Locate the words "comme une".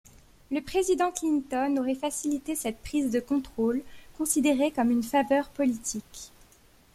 4.71-5.03